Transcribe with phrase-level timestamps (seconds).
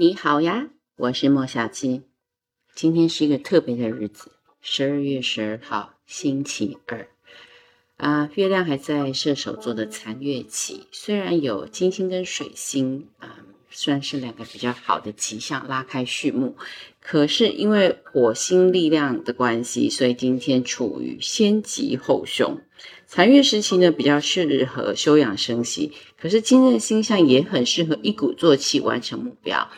[0.00, 2.02] 你好呀，我是莫小七。
[2.72, 7.08] 今天是一个特别的日子，十二月十二号，星期二。
[7.96, 13.38] 啊，月亮还在射手座的残月期，虽然有金星跟水星啊，
[13.70, 16.56] 算是两个比较好的吉象，拉开序幕。
[17.00, 22.60] 可是因为火星力量的关系，所以今天处于先吉后凶。
[23.08, 25.92] 残月时期呢，比较适合休养生息。
[26.20, 29.68] 可是今日星象也很适合一鼓作气完成目标。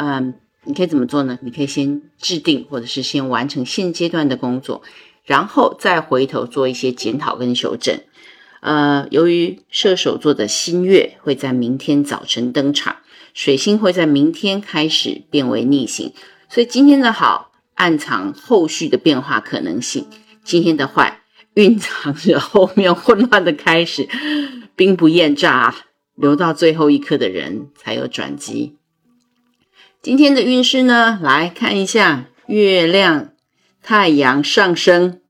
[0.00, 1.40] 嗯，你可以怎么做呢？
[1.42, 4.80] 你可以先制定，或者是先完成现阶段的工作，
[5.24, 7.98] 然后再回头做一些检讨跟修正。
[8.60, 12.98] 呃，由于射手座的新月会在明天早晨登场，
[13.34, 16.12] 水星会在明天开始变为逆行。
[16.48, 20.06] 所以今天的好暗藏后续的变化可能性，
[20.44, 21.22] 今天的坏
[21.54, 24.08] 蕴藏着后面混乱的开始。
[24.76, 25.74] 兵不厌诈，
[26.14, 28.77] 留到最后一刻的人才有转机。
[30.00, 33.30] 今天的运势呢，来看一下月亮、
[33.82, 35.20] 太阳上升，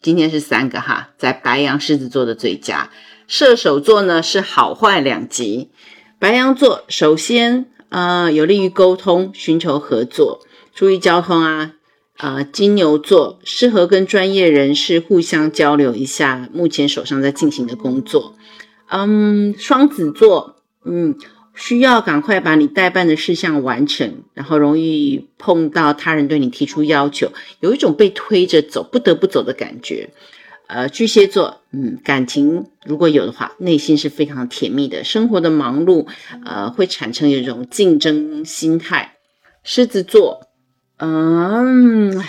[0.00, 2.90] 今天是三个哈，在白羊、狮子座的最佳，
[3.26, 5.70] 射手座呢是好坏两极。
[6.18, 10.40] 白羊座首先呃有利于沟通，寻求合作。
[10.74, 11.72] 注意交通啊！
[12.16, 18.34] 啊，金牛座适合跟专业人士互相交流一下目前手上在进行的工作。
[18.88, 21.14] 嗯，双子座，嗯，
[21.54, 30.10] 需要赶快把你代办的事项完成，然后容易碰到他人对你提出要求，有一种被推着走、不得不走的感觉。
[30.66, 35.04] 呃，巨蟹座，嗯，感情如果有的话，内心是非常甜蜜的。
[35.04, 36.06] 生活的忙碌，
[36.44, 39.16] 呃，会产生一种竞争心态。
[39.62, 40.48] 狮子座。
[40.96, 42.22] 嗯，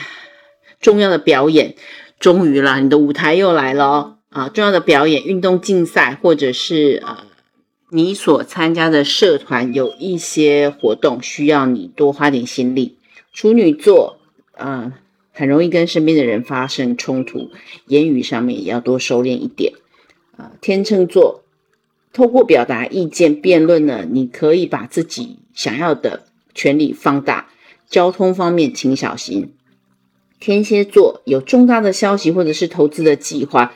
[0.81, 1.75] 重要的表演
[2.19, 4.49] 终于了，你的舞台又来了啊！
[4.49, 7.17] 重要的表演、运动竞赛，或者是呃，
[7.89, 12.97] 你所参加的社团有一些活动需要你多花点心力。
[13.31, 14.17] 处女座，
[14.57, 14.93] 嗯，
[15.31, 17.51] 很容易跟身边的人发生冲突，
[17.87, 19.73] 言语上面也要多收敛一点
[20.37, 20.53] 啊。
[20.61, 21.43] 天秤座，
[22.11, 26.23] 透过表达意见、辩论呢，你可以把自己想要的
[26.53, 27.49] 权利放大。
[27.87, 29.53] 交通方面，请小心。
[30.39, 33.75] 天蝎座有重大的消息或者是投资的计划，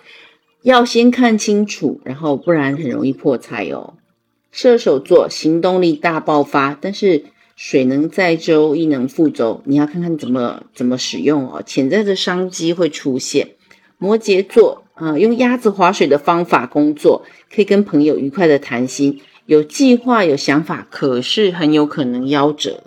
[0.61, 3.93] 要先看清楚，然后不然很容易破财哦。
[4.51, 7.25] 射手座行动力大爆发，但是
[7.55, 11.63] 水能载舟，亦能覆舟，你要看看怎么怎么使用哦。
[11.65, 13.49] 潜在的商机会出现。
[13.97, 22.83] 摩羯座啊，用鸭子划水的方法工作，可以跟朋友愉快的谈心，有计划有想法，可是很有可能夭折。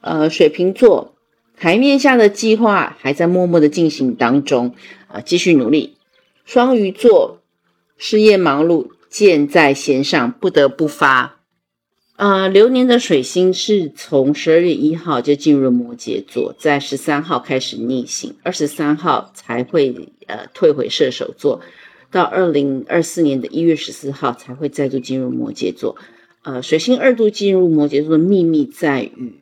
[0.00, 1.14] 呃，水瓶座
[1.56, 4.74] 台面下的计划还在默默的进行当中，
[5.08, 5.94] 啊，继续努力。
[6.52, 7.40] 双鱼座
[7.96, 11.40] 事业忙碌，箭在弦上，不得不发。
[12.16, 21.62] 呃，流年的水星是从十二月一号就进入摩羯座，在十三号开始逆行，二十三号才会呃退回射手座，
[22.10, 25.96] 到二零二四年的一月十四号才会再度进入摩羯座。
[26.42, 29.36] 呃，水星二度进入摩羯座的秘密在于。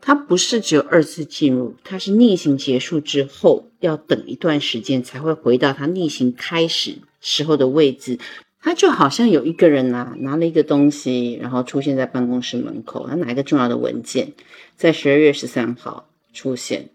[0.00, 8.18] 它不是只有二次进入，它是逆行结束之后要等一段时间才会回到它逆行开始时候的位置。
[8.62, 14.34] 它就好像有一个人拿拿了一个东西，然后出现在办公室门口，他拿一个重要的文件，
[14.76, 16.90] 在十二月十三号出现，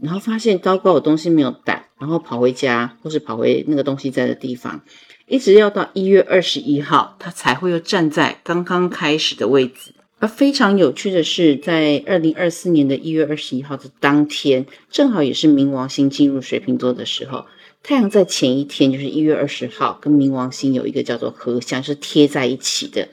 [0.00, 4.80] 然后发现糟糕，我东西没有带，然后跑回家或是跑回那个东西在的地方，
[5.26, 9.94] 一直要到一月二十一号，他才会又站在刚刚开始的位置。
[10.20, 17.46] 而非常有趣的是，在二零二四年的一月二十一号的当天，正好也是冥王星进入水瓶座的时候。
[17.84, 23.08] 太阳在前一天，就是一月二十号，跟冥王星有一个叫做合相，是贴在一起的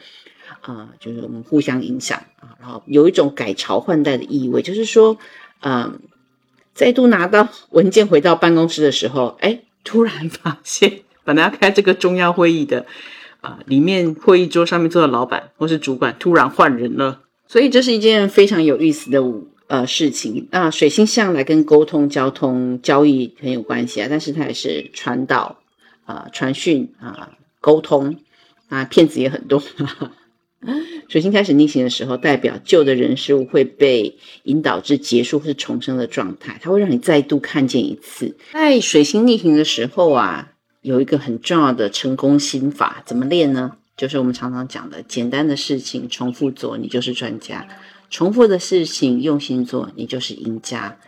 [0.62, 5.18] 啊，就是我们互相影响啊，然后有一种改朝换代的意味，就是说，
[5.62, 6.00] 嗯，
[6.74, 12.88] 再度拿到文件回到办公室的时候，哎，突然发现本来要开这个重要会议的。
[13.46, 19.24] 啊，里面会议桌上面坐的老板或是主管突然换人了，所以这是一件非常有意思的
[19.68, 20.48] 呃事情。
[20.50, 25.60] 那水星向来跟沟通、交通、交易很有关系啊，但是它也是传导
[26.06, 28.18] 啊、传讯啊、沟通
[28.68, 29.62] 啊，骗子也很多。
[31.08, 38.36] 水星开始逆行的时候，代表旧的人事物会被引导至结束或是重生的状态，它会让你再度看见一次。
[38.54, 40.54] 在水星逆行的时候啊。
[40.86, 43.76] 有一个很重要的成功心法，怎么练呢？
[43.98, 47.66] 就是我们常常讲的，简单的事情重复做，你就是专家；
[48.12, 51.00] 重复的事情用心做，你就是赢家。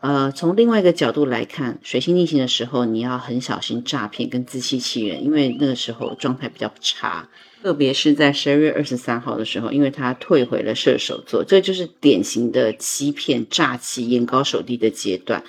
[0.00, 7.28] 呃，从另外一个角度来看，水星逆行的时候，你要很小心诈骗跟自欺欺人，因为那个时候状态比较差。
[7.62, 15.44] 特别是在十二月二十三号的时候，因为他退回了射手座，这就是典型的欺骗、诈欺、眼高手低的阶段。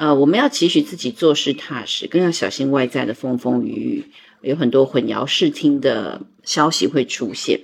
[0.00, 4.04] 呃，我们要期许自己做事踏实，更要小心外在的风风雨雨，
[4.40, 7.60] 有很多混淆视听的消息会出现。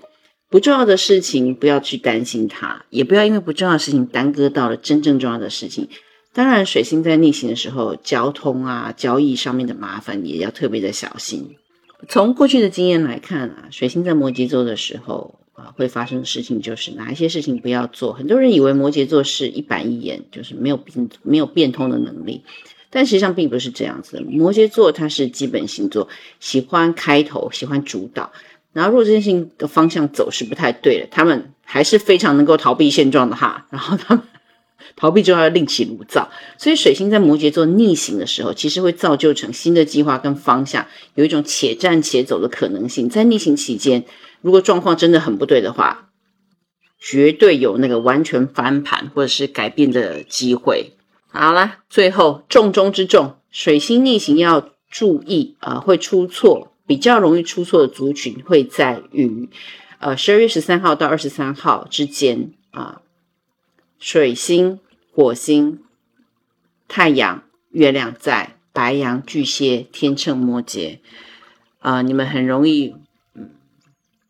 [0.51, 5.89] 不重要的事情不要去担心它，也不要因为不重要的事情耽搁到了真正重要的事情。
[6.35, 11.57] 当然，水星在逆行的时候，交通啊、交易上面的麻烦也要特别的小心。
[12.07, 18.13] 从过去的经验来看啊，水星在摩羯座的时候啊，会发生的事情就是哪一些事情不要做。
[18.13, 22.43] 很多人以为摩羯座是一板一眼，就是没有变没有变通的能力，
[22.91, 24.21] 但实际上并不是这样子。
[24.21, 26.09] 摩羯座它是基本星座，
[26.39, 28.31] 喜欢开头，喜欢主导。
[28.73, 33.67] 然后如果这件事情的方向走是不太对的，他们还是非常能够逃避现状的哈。
[33.71, 34.23] 然后他们。
[34.97, 43.09] 逃避之后要另起炉灶，所以水星在摩羯座逆行的时候，其实会造就成新的计划跟方向，有一种且战且走的可能性。
[43.09, 44.05] 在逆行期间，
[44.41, 46.11] 如果状况真的很不对的话，
[46.99, 50.93] 绝对有那个完全翻盘或者是改变的机会。
[51.29, 59.49] 好了，最后重中之重，水星逆行要注意啊，会出错，比较容易出错的族群会在于
[59.99, 63.03] 呃十二月十三号到二十三号之间啊。
[63.99, 64.79] 水星、
[65.13, 65.83] 火星、
[66.87, 70.99] 太阳、月亮在白羊、巨蟹、天秤、摩羯，
[71.81, 72.95] 啊，你们很容易，
[73.35, 73.51] 嗯，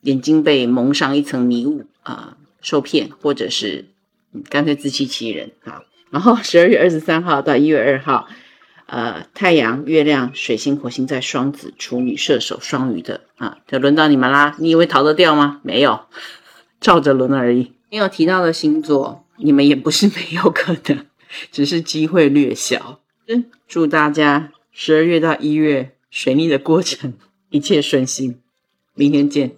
[0.03, 3.87] 眼睛被蒙上一层迷雾啊，受骗，或者是
[4.49, 5.83] 干脆自欺欺人啊。
[6.11, 8.29] 然后十二月二十三号到一月二号，
[8.87, 14.55] 呃，太阳、月亮、水星、火星在双子、处女、射手、双鱼的啊，就轮到你们啦。
[14.61, 15.61] 你以为逃得掉吗？
[15.65, 16.07] 没有，
[16.81, 17.73] 照着轮而已。
[17.91, 19.26] 没有提到的星座。
[19.39, 21.07] 你们也不是没有可能，
[21.51, 23.01] 只是机会略小。
[23.27, 27.15] 嗯祝大家十二月到一月水逆的过程
[27.51, 28.41] 一切顺心，
[28.95, 29.57] 明天见。